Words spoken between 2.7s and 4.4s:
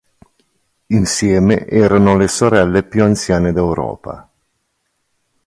più anziane d'Europa..